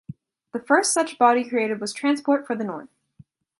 [0.51, 2.89] The first such body created was Transport for the North.